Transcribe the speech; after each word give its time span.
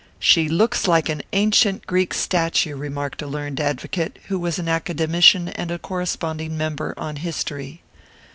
"She 0.17 0.49
looks 0.49 0.87
like 0.87 1.09
an 1.09 1.21
ancient 1.31 1.85
Greek 1.85 2.15
statue," 2.15 2.75
remarked 2.75 3.21
a 3.21 3.27
learned 3.27 3.59
advocate, 3.59 4.17
who 4.29 4.39
was 4.39 4.57
an 4.57 4.67
Academician 4.67 5.49
and 5.49 5.79
corresponding 5.79 6.57
member 6.57 6.95
on 6.97 7.17
history. 7.17 7.83